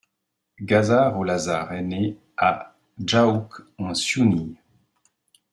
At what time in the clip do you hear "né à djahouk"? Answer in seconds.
1.83-3.61